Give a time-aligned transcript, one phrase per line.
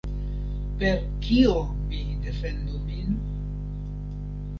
[0.77, 1.51] Per kio
[1.91, 3.11] mi defendu min?